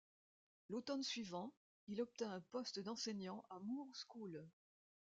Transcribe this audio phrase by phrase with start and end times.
[0.69, 1.53] L’automne suivant,
[1.87, 4.47] il obtint un poste d’enseignant à Moore School.